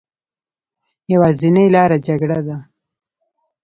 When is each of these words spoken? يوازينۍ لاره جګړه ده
يوازينۍ 1.13 1.65
لاره 1.75 1.97
جګړه 2.07 2.39
ده 2.47 2.57